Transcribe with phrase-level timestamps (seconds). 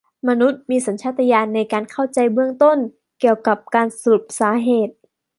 [0.27, 2.77] มนุษย์มีสัญชาตญาณในการเข้าใจเบื้องต้น
[3.19, 4.95] เกี่ยวกับการสรุปสาเหตุ